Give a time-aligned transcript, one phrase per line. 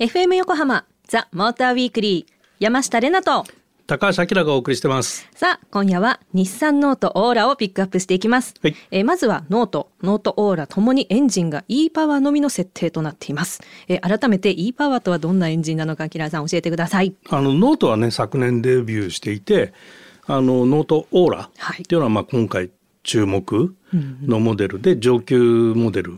[0.00, 3.44] FM 横浜ザ・モーターウィークリー山下れなと。
[3.86, 5.28] 高橋明がお送りしてます。
[5.36, 8.74] さあ今夜は日産ノートオーラをピックアップしていきます、はい。
[8.90, 9.92] えーまずはノート。
[10.02, 17.14] ノートオーラともにエンジンが e パワーのみの設定となっています、えー改めて e パワーとはどんなエンジンなのかキラーさん教えてください。
[17.30, 19.72] あのノートはね昨年デビューしていて
[20.26, 21.82] あのノートオーラはい。
[21.82, 22.70] っていうのはまあ今回
[23.06, 23.74] 注目
[24.26, 26.16] のモデルで上級モデルっ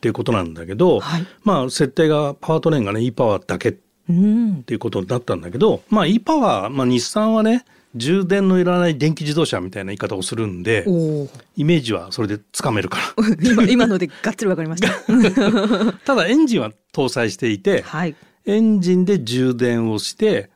[0.00, 1.26] ていうことなんだけど、はい。
[1.42, 3.74] まあ設定がパワートレーンがね e パワーだけっ
[4.08, 4.62] うん。
[4.64, 10.84] ていうことになったんだけど、まあ e パワー、まあ、日産はね充電のいらない電気自動車みたいな言い方をするんで
[11.56, 12.98] イメージはそれでつかめるか
[13.42, 14.88] 今今のでがっつりわかりました。
[14.88, 18.14] ら ただエンジンは搭載していてはい
[18.44, 20.50] エンジンで充電をして、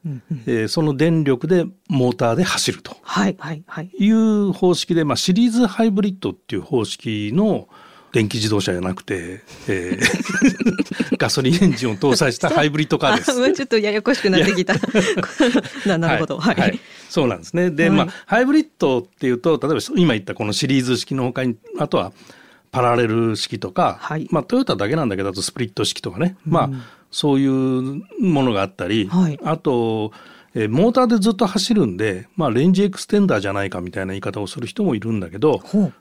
[0.46, 2.96] えーその電力でモーターで走ると。
[3.02, 3.90] はいはいはい。
[3.98, 7.68] いう方式で、まあ、シリーズハイブリッドっていう方式の
[8.12, 13.52] 電気自動車じゃなくて、えー ガソリンエンジンを搭載したハイブリッドカーです。
[13.54, 14.74] ちょっとややこしくなってきた。
[15.86, 16.38] ななるほど。
[16.38, 17.70] はい、そうなんですね。
[17.70, 17.98] で、はい。
[17.98, 22.12] まあハイブリッドっていうと例えば今言ったこのシリーズ式のほかにあとは
[22.72, 24.26] パラレル式とか、はい。
[24.30, 26.70] まあトヨタだけなんだけどあとスプリット式とかね、まあ
[27.10, 29.38] そういうものがあったり、はい。
[29.42, 30.12] あと
[30.56, 35.60] えーモーターでずっと走るんで、まあ、レンジエクステンダーじゃないかみたいな言い方をする人もいるんだけど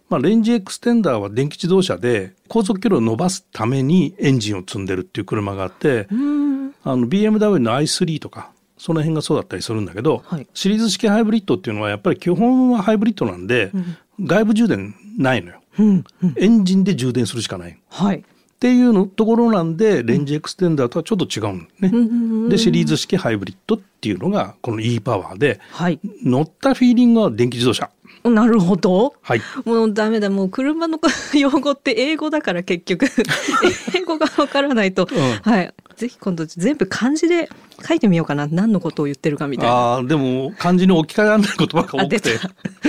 [0.09, 6.73] まあ、レンジエクステンダーは電気自動車で航続距離を伸ばすためにエンジンを積んでるっていう車があって、うん。
[6.83, 10.47] あの BMW の i3 とかその辺がそうだったりするんだけど、はい。
[10.53, 13.71] シリーズ式ハイブリッドっていうのはやっぱり基本はハイブリッドなんで、
[14.19, 16.33] 外部充電ないのよ、うんうん。
[16.37, 17.71] エンジンで充電するしかない。
[17.71, 18.23] っはい
[18.59, 25.99] ていうのところなんでレンジエクステンダーとはちょっと違うんね、んでシリーズ式ハイブリッドっていうのがこの e パワーではい。
[26.23, 27.89] 乗ったフィーリングは電気自動車。
[28.23, 29.13] なるほど。
[29.21, 29.41] はい。
[29.65, 30.29] もうダメだ。
[30.29, 30.99] もう車の
[31.33, 33.05] 用語って英語だから結局
[33.93, 35.51] 英語がわからないと、うん。
[35.51, 35.73] はい。
[35.95, 37.49] ぜひ今度全部漢字で
[37.87, 38.47] 書いてみようかな。
[38.47, 39.75] 何のことを言ってるかみたいな。
[39.95, 42.39] あーでも漢字に置き換えられない言葉が多くて。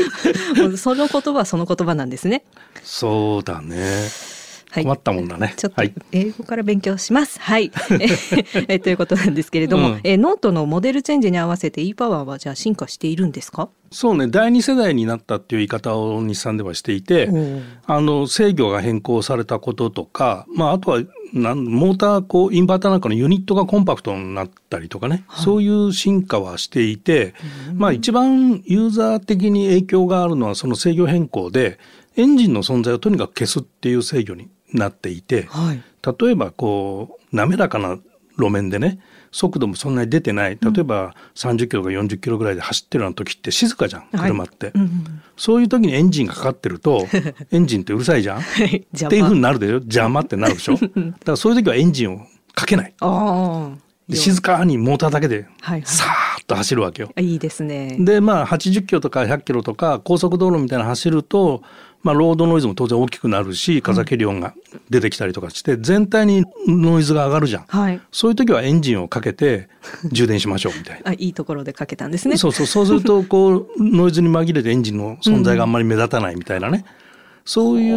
[0.79, 2.45] その言葉はその言葉なんですね。
[2.83, 3.77] そうだね。
[3.77, 4.46] はい
[4.85, 5.95] 困ったもんだね、ちょっとはい。
[6.13, 7.41] 英語から勉強します。
[7.41, 7.71] はい。
[8.01, 8.07] え
[8.75, 10.01] えということなんですけれども、うん。
[10.05, 13.69] えノートのモデルチェンジに合わせて e パワーはじゃあ進化しているんですか？
[13.93, 14.27] そうね。
[14.27, 17.31] 第二世代になったっていう言い方を日産ではしていて、
[17.87, 27.35] あの制御が変更されたこととか、まあ、あとはなんモーターこうインバーターなんかのユニットがコンパクトになったりとかね、そういう進化はしていて、
[27.75, 31.79] まあ、一番ユーザー的に影響があるのはその制御変更で
[32.17, 35.83] エンジンの存在をとにかく消すっていう制御になっていてはい。
[36.21, 37.99] 例えばこう滑らかな
[38.39, 38.99] 路面でね
[39.33, 44.71] 速度もそんなに出てない例えば30キロか40キロぐらいで走ってるような時って静かじゃんはい車って。
[44.75, 47.07] うんうんそういう時にエンジンがかかってると
[47.53, 48.39] エンジンってうるさいじゃん？
[48.39, 48.87] っはい。
[48.99, 49.73] 邪魔ていうふうになるでしょ？
[49.75, 50.77] 邪魔ってなるでしょ？
[50.79, 50.89] だか
[51.27, 52.95] らそういう時はエンジンをかけない。
[54.09, 57.11] で静かにモーターだけではいはいさーっと走るわけよ。
[57.19, 57.97] いいですね。
[57.99, 61.63] でまあ80キロとか100キロとか高速道路みたいなの走ると、
[62.07, 64.55] まあ、ロードノイズも当然大きくなるし風切り音が
[64.91, 67.65] 出てきたりとかして全体にノイズが上がるじゃん。
[67.67, 68.01] はい。
[68.13, 69.69] そういう時はエンジンをかけて
[70.13, 71.11] 充電しましょうみたいな。
[71.11, 72.37] あいいところでかけたんですね。
[72.37, 76.85] そうそうそうするとこうノイズに紛れてエンジンの存在があんまり目立たないみたいなね、
[77.45, 77.91] そうい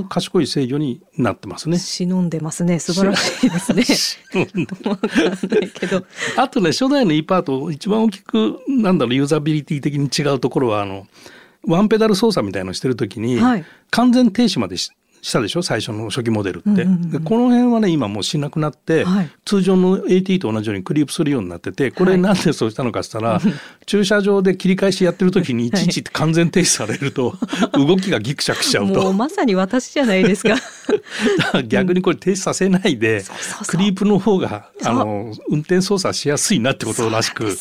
[0.00, 1.78] う賢い制御になってますね。
[1.78, 2.78] 忍んでますね。
[2.78, 4.46] 素晴らしいですね。
[4.88, 6.06] わかんないけど。
[6.38, 11.06] あとね初代の e パート一番大きくなんだろうユーザビリティ的に違うところはあの
[11.66, 13.64] ワンペダル操作みたいのをしてる時に、はい。
[13.90, 14.90] 完全停止までし
[15.22, 15.62] したでしょ？
[15.62, 19.30] 最初の初期モデルって、うんうんうんでこの辺はね今もうしなくなって、はい。
[19.44, 23.38] 通常の AT と同じようにクリープするようになっててこれなんでそうしたのかっつったら、
[23.84, 27.34] 駐車場で切り返しやってる時にいちいち完全停止されると
[27.74, 29.12] 動きがギクシャクしちゃうと。
[29.12, 30.56] まさに私じゃないですか。
[31.68, 33.66] 逆にこれ停止させないで、そうそうそう。
[33.66, 37.54] クリープの方があの運転操作しやすいなってことらしく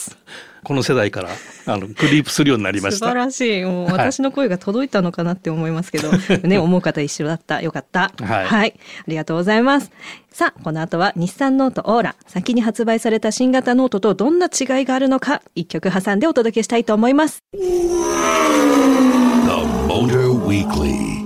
[0.64, 1.30] この世代から
[1.66, 2.92] あのクリープするようになりました。
[2.92, 3.64] 素晴らしい。
[3.64, 6.12] もうはい私の声が届いたのかなって思いますけど、
[6.48, 7.62] ね、思う方一緒だった。
[7.62, 8.12] よかった。
[8.22, 9.92] はいありがとうございます。
[10.32, 12.16] さあ、この後は日産ノートオーラ。
[12.28, 17.44] 先に発売された新型ノートとどんな違いがあるのか、一曲挟んでお届けしたいと思います。
[17.54, 17.60] The
[19.88, 21.26] Motor Weekly.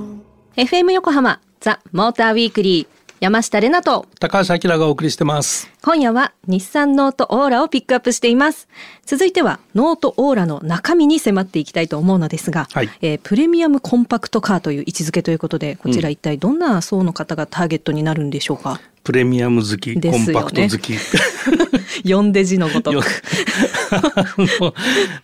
[0.56, 2.93] FM 横浜、 The Motor Weekly。
[3.24, 5.72] 山下れなと、高橋明がお送りしてます。
[5.82, 8.68] 今夜は日産ノートオーラをピックアップしています。
[9.06, 18.82] 続いてはノートオーラの中身に迫っていきたいと思うのですが、はいえープレミアムコンパクトカーという位置づけということで、こちら一体どんな層の方がターゲットになるんでしょうか？
[19.06, 20.94] プレミアム好き、ねコンパクト好き。
[22.12, 23.06] 読んで字のごとく。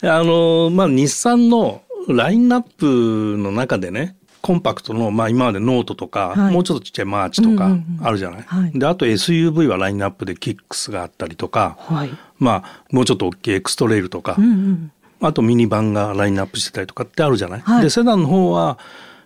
[0.07, 8.41] あのまあ日産のラインナップの中でねコンパクトの、まあ、今までノートとか、はいもうちょっとちっちゃいマーチとかうんうんうんあるじゃない？
[8.43, 12.09] はいであと SUV はラインナップでキックスがあったりとか、はい。
[12.37, 14.91] まあ、もうちょっと大きいエクストレイルとか、うんうん。
[15.21, 17.59] あとミニバンがラインナップしてたりとかってあるじゃない？
[17.59, 18.77] はいでセダンの方は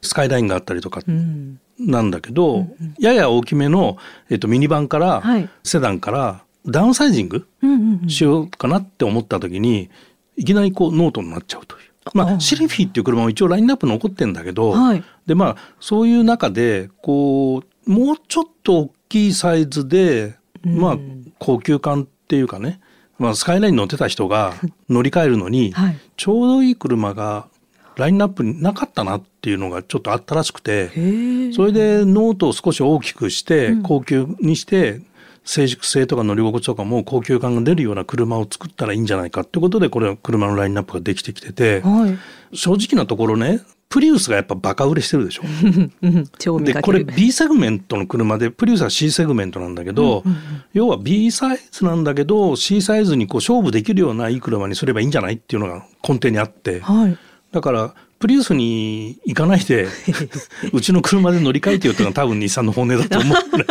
[0.01, 1.59] スカイラインがあったりとかうん。
[1.79, 2.67] なんだけど、
[2.99, 3.97] やや大きめの、
[4.29, 8.09] えっと、ミニバンから、はいセダンからダウンサイジングうんうんうん。
[8.09, 9.89] しようかなって思った時に
[10.37, 11.92] いきなりこうノートになっちゃうという。
[12.13, 15.03] まああ、シルフィーっていう車も一応ラインナップ残ってんだけど、はい。
[15.25, 20.97] でまあそういう中でこうもうちょっと大きいサイズで、まあ
[21.39, 22.79] 高級感っていうかね、
[23.19, 24.53] まあ、スカイラインに乗ってた人が
[24.89, 25.97] 乗り換えるのに、はい。
[26.17, 27.47] ちょうどいい車が
[27.95, 30.89] ラインナップになかったなっていうのがちょっとあったらしくて。
[31.53, 35.01] それでノートを少し大きくして高級にして
[35.43, 42.17] 静粛性とか乗り心地とかも高級感が出るような車を作ったらいいんじゃないかってことでこれは車のラインナップができてきててはい。
[42.55, 43.61] 正直なところね
[43.93, 45.43] プリウスがやっぱバカ売れしてるでしょ。
[46.61, 47.03] でこれ。
[47.03, 50.23] B セグメントの車でプリウスは C セグメントなんだけど、
[50.73, 56.79] 要は B サイズなんだけど C サイズにこう勝負できるようないい車にすればいいんじゃないっていうのが根底にあって。
[56.79, 57.15] はい。
[57.51, 57.93] だから
[58.23, 59.85] プリウスに行かないで
[60.71, 63.65] うちの車で乗り換えてよっていうのが多分日産の本音だと思うね。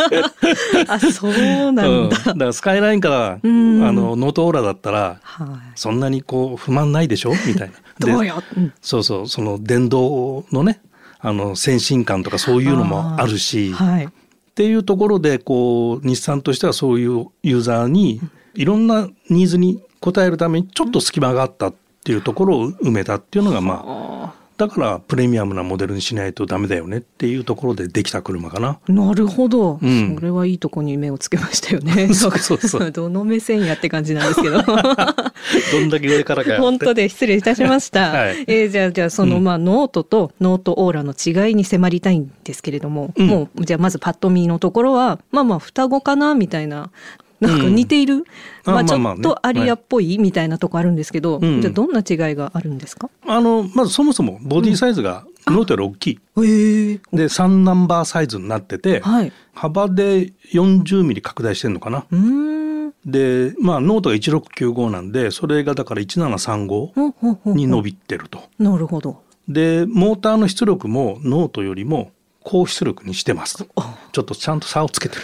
[0.87, 2.17] あ、そうなうんん、だ。
[2.17, 5.47] だからスカイラインからあんのノートオーラだったらはい。
[5.73, 7.73] そんなにこう不満ないでしょみたいな。
[8.05, 8.43] でどうよ？
[8.55, 10.81] うんそうそうその電動のね
[11.19, 13.71] あの先進感とかそういうのもあるし。
[13.71, 14.05] はい。
[14.05, 14.09] っ
[14.53, 18.21] ていうところでこう日産としてはそういうユーザーに
[18.53, 21.73] いろんなニーズに応えるためにちょっと隙間があったっ
[22.03, 28.79] ていうところを埋めたっていうのがまああだからプレミアムなモデルにしないとダメだよねっていうところでできた車かな。
[28.87, 32.09] ーなるほど、うんそれはいいとこに目をつけましたよね。
[32.13, 34.61] そうそうそうどの目線やって感じなんですけど。
[34.63, 38.11] どんだけ上からか本当で失礼いたしました。
[38.11, 46.91] はいえーじゃあ、じゃあ、その、うんまあ、ノートとノートオーラの違いに迫りたいんですけれども、うんもう、じゃあ、まずパッと見のところは、まあまあ、双子かな、みたいな。
[47.39, 48.23] なんか似ている、
[48.65, 53.09] あまあ、ちょっとアリアっぽいみたいなとこあるんですけど、うんじゃあどんな違いがあるんですか？
[53.27, 56.19] あのまずそもそもボディサイズがノートより大きい。
[56.37, 59.31] で3ナンバーサイズになってて、はい。
[59.53, 62.05] 幅で40ミリ拡大してんのかな？
[62.09, 62.93] うーん。
[63.05, 68.39] でまあノートが1695なんでそれがだから1735ほうほうほうほうに伸びてると。
[68.57, 69.21] なるほど。
[69.49, 72.11] でモーターの出力もノートよりも
[72.45, 73.67] 高出力にしてますと
[74.13, 75.15] ちょっとちゃんと差をつけて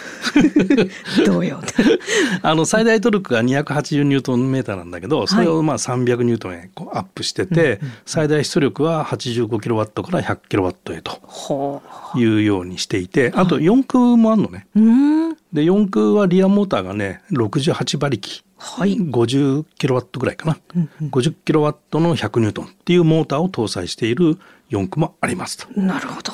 [0.74, 0.90] る。
[1.24, 1.60] どうよ。
[2.42, 11.80] あの最大トルクが280ニュートンメーターなんだけどそれをまあ300ニュートンへこうアップしてて、最大出力は85キロワットから100キロワットへとほ
[12.16, 14.66] いうようにしていてあと4駆もあるのね。
[15.52, 18.96] で4駆はリアモーターがね68馬力、はい。
[18.96, 20.58] 50キロワットぐらいかな、
[21.00, 24.36] 50キロワットの100ニュートンっていうモーターを搭載している
[24.70, 25.80] 4駆もありますと。
[25.80, 26.32] なるほど。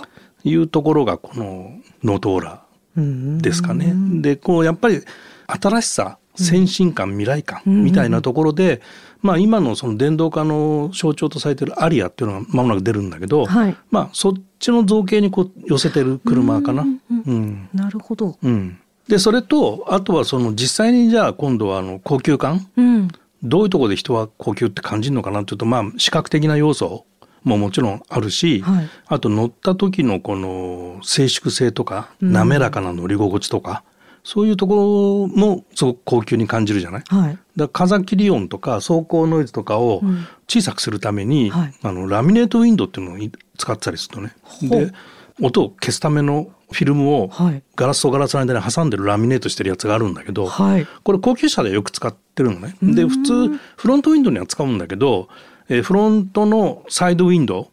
[0.48, 1.72] いうところがこの
[2.02, 2.62] ノートオーラ。
[2.96, 3.92] ですかね。
[4.22, 5.02] でこうやっぱり
[5.46, 8.80] 新しさ先進感未来感みたいなところで、
[9.20, 16.86] まあ今のその電動化の象徴とされてるアリアっていうのが間もなく出るんだけど、はいまあそっちの造形にこう寄せてる車かな。
[17.10, 18.38] うんなるほど。
[18.42, 18.78] うん、
[19.08, 22.66] でそれとあとはその実際にじゃあ今度はあの高級感？
[22.76, 23.08] うん。
[23.42, 25.42] どういうところで人は高級って感じるのかな？
[25.42, 27.04] っていうとまあ視覚的な要素
[27.46, 28.88] ももちろんあるし、はい。
[29.06, 33.84] あと乗った時のこの静粛性とか滑らかな乗り心地とか、
[34.24, 37.02] そういうところもすごく高級に感じるじゃない？
[37.06, 37.38] はい。
[37.56, 40.26] だから風切り音とか走行ノイズとかをん。
[40.48, 41.74] 小さくするために、はい。
[41.82, 44.34] あのラミネートウィンドウっていうのを使ってたりするとね。
[44.62, 44.92] で
[45.40, 47.62] 音を消すためのフィルムをはい。
[47.76, 50.86] ガラスとガラスの間に挟んでるラミネートしてるやつがあるんだけど、はい。
[51.04, 52.74] これ高級車でよく使ってるのね。
[52.82, 55.28] で普通フロントウィンドウには使うんだけど、
[55.68, 57.70] えーフロントのサイドウィンド。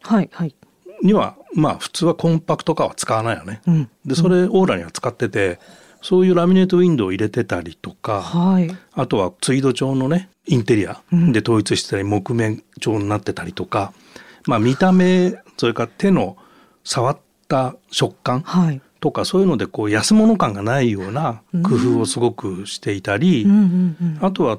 [1.02, 3.60] にはまあ普通はコンパクト化は使わないよね。
[3.66, 5.58] うんでそれオーラには使ってて
[6.02, 8.70] そういうラミネートウィンドウを入れてたりとか、はい。
[8.92, 13.92] あとはツイード調のねインテリアで統一してたり木目調になってたりとか、
[14.46, 16.36] まあ見た目それから手の
[16.84, 18.80] 触った食感はい。
[19.00, 23.46] とかそういうのでこう安物感がないような工夫をすごくしていたり。
[24.20, 24.58] あとは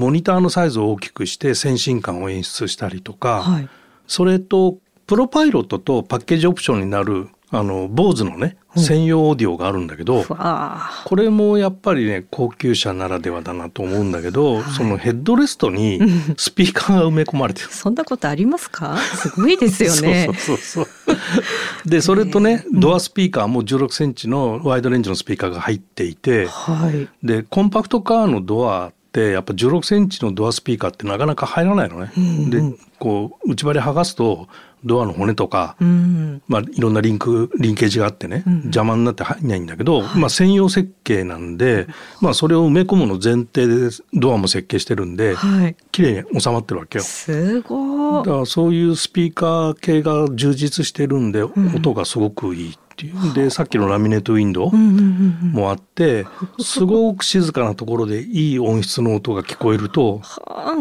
[0.00, 3.68] モニターのサイズを大きくして先進感を演出したりとか、はい。
[4.06, 10.24] それとプロパイロットとパッケージオプションになるあの BOSE のね専用オーディオがあるんだけど。
[10.24, 16.00] これもやっぱりね高級車ならではだなと思うんだけど、そのヘッドレストに
[16.38, 17.68] スピーカーが埋め込まれてる。
[17.68, 18.96] そんなことありますか？
[18.96, 20.30] すごいですよね。
[20.32, 21.16] そうそうそ
[21.86, 21.88] う。
[21.90, 27.08] でそれとね、ドアスピーカーも16センチのワイドレンジのスピーカーが入っていて、はい。
[27.22, 32.12] でコンパクトカーのドアってやっぱ16センチのドアスピーカーってなかなか入らないのね。
[32.48, 32.62] で
[33.00, 34.48] こう内張り剥がすと
[34.84, 36.42] ドアの骨とか、うん。
[36.48, 41.86] まあ、いろんなリンクリンケージがあってね、邪魔になって入んないんだけど、まあ、専用設計なんで、
[42.20, 45.76] まあ、それを埋め込むの前提でドアも設計してるんではい。
[45.92, 47.04] 綺麗に収まってるわけよ。
[47.04, 48.24] すごい。
[48.24, 54.76] だからそういうスピーカー系が充実してるんで、音がすごくいいっていうでさっきのラミネートウィンドウ。
[54.76, 56.26] もあって
[56.60, 60.20] すごく静かなところでいい音質の音が聞こえると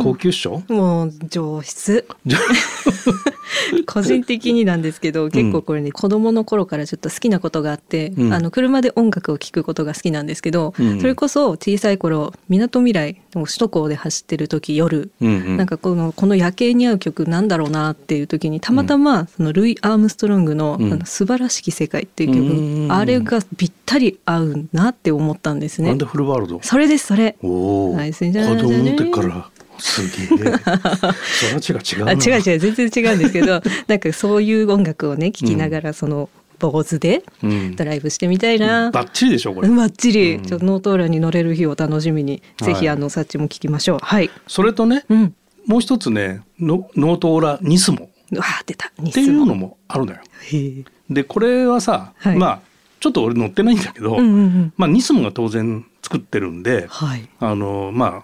[0.03, 0.63] 高級っしょ？
[0.67, 2.05] もう上質。
[3.85, 8.33] 個人的になんですけど結構これね、子供の頃からちょっと好きなことがあって、うん。
[8.33, 11.01] あの車で音楽を聴くことが好きなんですけど、うん。
[11.01, 15.57] それこそ小さい頃みなとみらいの首都高で走ってる時夜、うんうん。
[15.57, 20.93] なんかこのこの夜景に合う曲なんだろうなっていう時にたまたまそのルイ・アームストロングの「うん。
[20.93, 26.59] あの素晴らしき世界」っていう曲、うんあれがぴったり合うなって思ったんですね Wonderful World？
[26.63, 27.35] それですそれ。
[27.41, 38.91] おお、はい子すん供の時からすげえ 違う違うなあ違う違う全然違うんですけど なんかそういう音楽をね聴きながらその坊主でうんドライブしてみたいな。
[38.91, 43.99] バッチリでしょこれ、ばっちり、うんちょっとノートーラに乗れる日を楽しみに、ぜひはいあのサッチも聞きましょう。
[44.01, 44.29] はい。
[44.47, 45.33] それとねうん。
[45.65, 48.91] もう一つねノノートオーラニスモうわー出た。
[48.99, 50.17] ニっていうのもあるのよ
[50.51, 50.83] へえ。
[51.09, 52.37] でこれはさ、はい。
[52.37, 52.59] まあ
[52.99, 54.73] ちょっと俺乗ってないんだけど、うんうんうん。
[54.77, 57.27] まあニスモが当然作ってるんではい。
[57.39, 58.23] あのま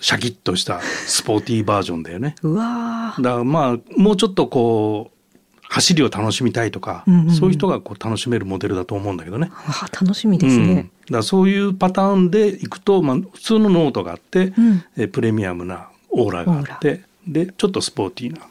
[0.00, 2.34] シャキッとしたスポーティーバージョンだよね。
[2.42, 3.22] うわー。
[3.22, 5.18] だからまあもうちょっとこう
[5.62, 7.30] 走りを楽しみたいとか、うんうんうん。
[7.32, 9.50] そういう人がこう楽しめるモデルだと思うんだけどね。
[9.52, 14.84] あ楽しみですうん、だそういうパターンでいくと、まあ、普通のノートがあって、うん。
[14.96, 18.46] えプレミアムなオーラがあってでちょっとスポーティーな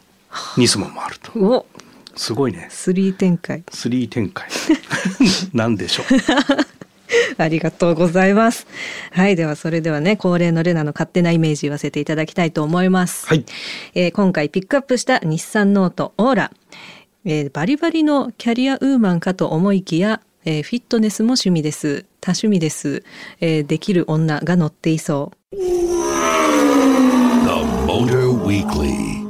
[0.58, 1.32] ニスモもあると。
[1.40, 1.66] お
[2.18, 3.64] すごいねスリー展開。
[3.64, 4.48] 3展開
[5.54, 6.06] なんでしょう
[7.38, 8.68] ありがとうございます。
[9.12, 9.36] はい。
[9.36, 13.28] では、それではね、恒例のレナの勝手なイメージ言わせていただきたいと思います。
[13.28, 13.46] はい
[13.94, 16.52] えー今回ピックアップした日産ノートオーラ。
[17.26, 22.06] えーバリバリのキャリアウーマンかと思いきや、えーフィットネスも趣味です。
[22.20, 23.04] 多趣味です。
[23.40, 25.56] えーできる女が乗っていそう。
[25.56, 25.62] The
[27.86, 29.26] Motor Weekly.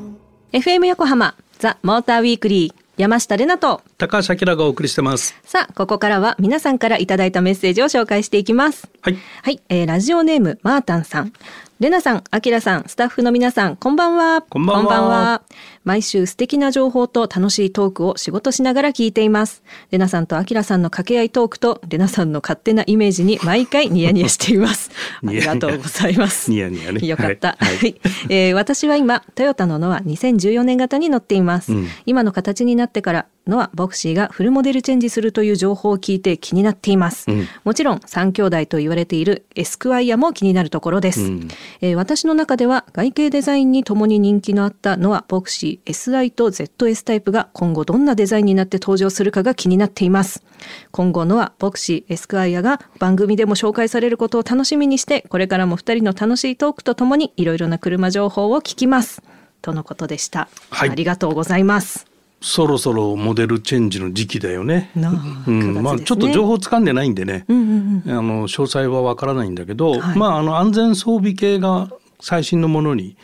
[0.53, 3.81] FM 横浜ザ・モーターウィークリー山下れなと。
[3.97, 5.35] 高橋明がお送りしてます。
[5.43, 8.89] さあここからは皆さんからいただいたメッセージを紹介していきます。
[9.01, 9.17] はい。
[9.43, 11.31] はい、えーラジオネームマータンさん
[11.79, 14.41] レナさん、アキラさん、スタッフの皆さん、こんばんは。
[14.41, 15.43] こんばんは
[15.83, 19.61] 毎週素敵な情報と楽しいトークを仕事しながら聞いています。
[19.91, 24.89] レナさんとアキラさんの掛け合いトークと、レナさんの勝手なイメージに 毎回ニヤニヤしています。
[25.23, 26.49] ありがとうございます。
[26.49, 27.49] ニヤニヤねよかった。
[27.49, 27.95] ははいい、
[28.29, 31.73] えー私は今、トヨタのノア2014年型に乗っています。
[31.73, 37.29] うん今の形になってから、ノアボクシーがフルモデルチェンジするという情報を聞いて気になっています。
[37.29, 41.47] うんもちろん3兄弟と言われているエスクワイアも気になるところです、うん
[41.81, 50.43] えー私の中では外形デザインにともに人気のあったノアボクシー SI と ZS タイプが今後どんなデザインになって登場するかが気になっています。
[50.91, 59.21] 今後ノアボクシーエスクワイアが番組でも紹介されることを楽しみにしてこれからも2人の楽しいトークとともにいろいろな車情報を聞きます。
[59.61, 60.89] とのことでした、はい。
[60.89, 64.91] ありがとうございますそろそろモデルチェンジの時期だよね。
[64.95, 70.17] なあうん、まあちょっと情報掴んでないんでね、うんうんうんあの詳細はわからないんだけど、はい。
[70.17, 71.89] まああの安全装備系が
[72.19, 73.17] 最新のものに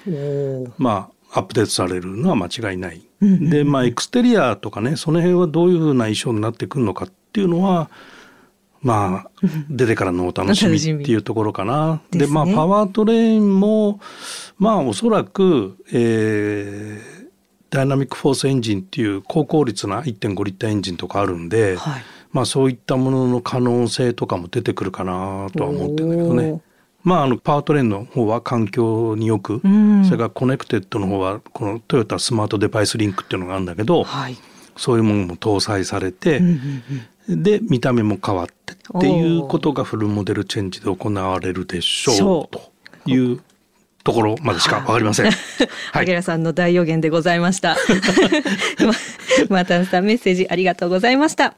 [0.78, 3.02] まあアップデートされるのは間違いない。
[3.22, 3.50] うんうんうん。
[3.50, 7.92] でまあエクステリアとかねその辺はどういうふうな衣装になってくるのかっていうのは
[8.82, 12.02] まあ出てからのお楽しみっていうところかな。
[12.12, 12.26] ですね。
[12.28, 14.00] でまあパワートレインも
[14.58, 17.23] まあおそらく、えー
[17.74, 22.04] ダイナミックフォースエンジンっていう高効率な1.5リッターエンジンとかあるんで、はい。
[22.32, 26.62] まあそういったものの可能性とかも出てくるかなとは思ってるんだけどね。
[27.04, 30.06] まああのパワートレインの方は環境によく、うん。
[30.06, 34.38] それからコネクテッドの方はこのトヨタスマートデバイスリンクっていうのがあるんだけど、はい。
[34.78, 36.62] そういうものも搭載されて、うんうんうん
[37.30, 42.72] で見た目も変わってっていうことがフルモデルチェンジで行われるでしょうと
[43.10, 43.42] いう
[44.04, 45.32] ところまでしかわかりません。
[45.94, 46.24] はい。
[46.24, 47.78] さんの大予言でございました。
[49.50, 51.56] ままたさんメッセージありがとうございました。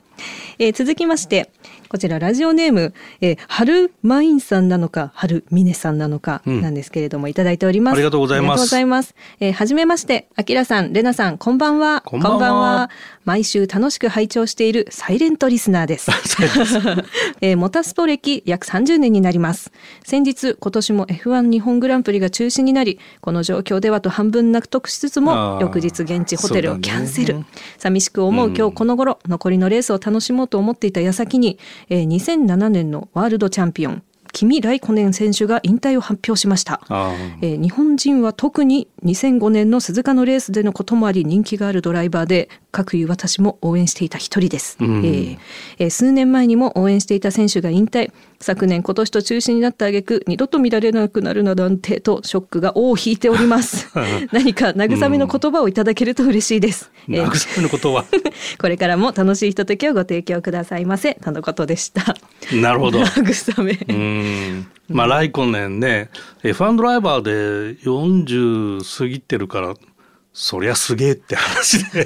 [0.59, 1.49] えー続きまして、
[1.95, 7.93] こちらラジオネーム、えー、春マインさんなのか、春ミネさんなのか、うんなんですけれども、いただいております。
[7.93, 9.15] ありがとうございますありがとうございます。
[9.39, 12.01] えーはじめまして、アキラさん、レナさん、こんばんは。
[12.01, 12.89] こんばんは
[13.23, 16.11] 毎週楽しく拝聴しているサイレントリスナーです。
[17.39, 19.71] えーモタスポ歴約30年になります。
[20.03, 27.35] 先日、今年も F1 日本グランプリが中止になり、この状況ではと半分納得しつつも翌日現地ホテルをキャンセル。
[27.35, 27.45] ね
[27.77, 31.57] 寂しく思う今日この頃、残りのレースを楽しもうと思っていた矢先に、
[31.89, 36.81] えー2007年のワールドチャンピオン、君ライコネン選手が引退を発表しました。
[37.41, 45.37] えー、日本人は特に2005年の鈴鹿のレースでのこともあり人気があるドライバーで各いう私も応援していた一人です、うん、えー、
[45.77, 48.11] えー、数年前にも応援していた選手が引退。
[48.39, 53.89] 昨年今年と中止になった挙句二度と見られなくなるななんてとショックが尾を引いております。
[54.31, 58.05] 何か慰めの言葉をいただけると嬉しいです、うん、慰めの言葉。
[58.59, 61.15] これからも楽しいひとときをご提供くださいませ。
[61.15, 62.15] とのことでした。
[62.53, 62.99] なるほど。
[63.15, 63.79] 慰め。
[63.87, 66.09] うんまあライコネンね
[66.43, 67.31] F1 ドライバーで
[67.81, 69.73] 40過ぎてるから
[70.37, 72.05] そりゃすげえって話で。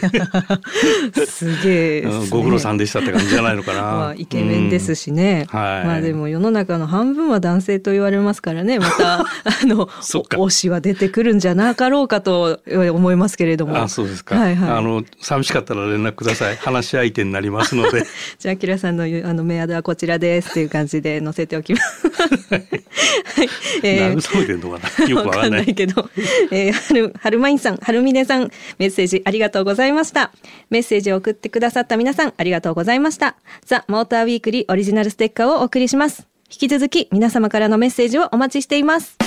[1.25, 3.81] すげえ、ね、ご苦労さんでしたって感じじゃないのかな。
[3.81, 5.59] まあ、イケメンですしね、うん。
[5.59, 8.77] はい、まあでも世の中の半分は男性と言われますからね。
[8.77, 9.25] また あ
[9.63, 13.75] の推しは出てくるんじゃなかろうかと思いますけれども。
[13.81, 16.55] あそうですか、はいはい、あの寂しかったら連絡ください。
[16.57, 18.05] 話し相手になりますので。
[18.37, 22.07] じゃあキラさんのあのメアドはこちらですっていう感じで載せておきます。
[22.07, 23.49] はい、
[23.81, 25.05] えー、慰めてんのかな。
[25.07, 25.73] よくわかんない。
[25.73, 26.07] けど、
[26.51, 30.31] えー、はるはるまいんさんはるみねねさん、メッセージありがとうございました。
[30.69, 33.35] メッセージを送ってくださった皆さん、ありがとうございました。
[33.65, 36.27] ザ・モーターウィークリーオリジナルステッカーをお送りします。
[36.51, 39.17] 引き続き皆様からのメッセージをお待ちしています。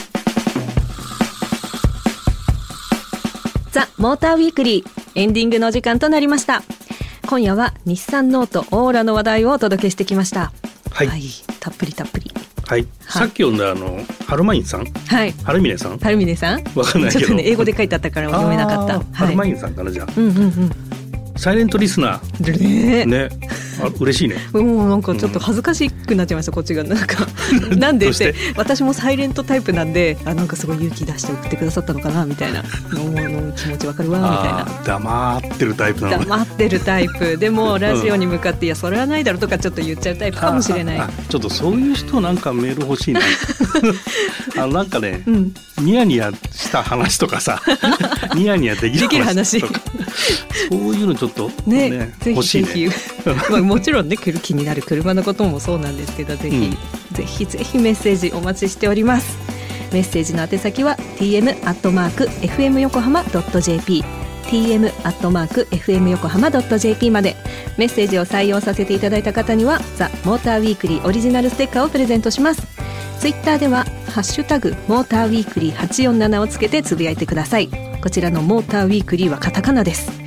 [3.71, 6.63] ザ・モーターウィークリーエンディングの時間となりました。
[7.27, 10.53] 今夜は日産ノートオーラの話題をお届けしてきました。
[10.91, 11.23] はい、はい、
[11.61, 12.42] たっぷりたっぷり。
[12.73, 18.99] はい、さっき読んだあのハルマインさん、はい、ハルミネさん、ハルミネさん、わかんないけど、ね、英語で書いてあったから読めなかった。
[19.15, 20.13] ハルマインさんかなじゃあ。
[20.17, 20.71] うんうんうん。
[21.37, 23.07] サイレントリスナー。
[23.07, 23.29] ね。
[23.79, 23.85] ね。
[23.85, 24.37] あ嬉しいね。
[24.53, 27.27] もうなんかちょっと恥ずかしくなっちゃいました、こっちがなんか
[27.77, 35.01] なんでって私もサイレントタイプなんであなんかすごい勇気出して送ってくださったのかなみたいなの気持ちわかるわみたいな。
[35.01, 36.19] 黙ってるタイプなの。
[36.25, 41.03] 黙ってるタイプでも ラジオに向かっていやそれはないだろうとかちょっと言っちゃうタイプかもしれない。
[41.29, 43.21] ちょっとそういう人なんかメール欲しいな。
[44.59, 47.61] あなんかね、うん、ニヤニヤした話とかさ
[48.35, 49.81] ニヤニヤできる話とか
[50.71, 52.91] そういうのちょっとね、ね、欲しいね。
[53.51, 56.71] まあ もちろんね気になる車のこともそうなんですけどぜひ、うん、
[57.13, 59.39] ぜひぜひメッセージお待ちしております。
[59.93, 64.03] メッセージの宛先は tm アットマーク fm 横浜ドット jp
[64.47, 67.37] tm アットマーク fm 横浜ドット jp まで。
[67.79, 72.63] メッセージを採用させていただいた方にはザ・モーターウィークリーオリジナルステッカーをプレゼントします。
[73.19, 77.69] ツイッターではハッシュタグモーターウィークリー847をつけてつぶやいてください。
[78.03, 80.22] こちらのモーターウィークリーはカタカナです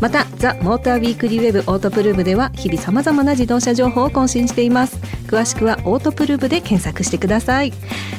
[0.00, 4.98] またザ・モーターウィークリーウェブオートプルーブでは日々さまざまな自動車情報を更新しています。
[5.26, 7.72] 詳しくはオートプルーブで検索してください。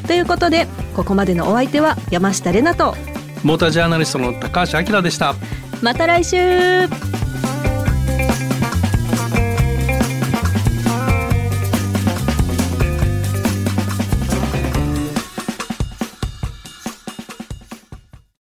[0.07, 2.95] ということでここまでのお相手は山下れなと
[3.43, 5.35] モータージャーナリストの高橋明でした。
[5.81, 6.37] また来週